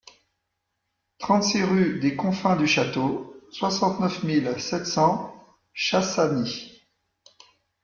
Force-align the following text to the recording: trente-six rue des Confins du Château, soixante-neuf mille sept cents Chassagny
trente-six 1.19 1.61
rue 1.63 1.99
des 1.99 2.15
Confins 2.15 2.55
du 2.55 2.65
Château, 2.65 3.35
soixante-neuf 3.51 4.23
mille 4.23 4.59
sept 4.59 4.87
cents 4.87 5.31
Chassagny 5.75 6.81